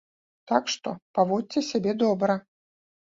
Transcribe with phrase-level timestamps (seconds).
[0.51, 2.39] Так што, паводзьце сябе добра.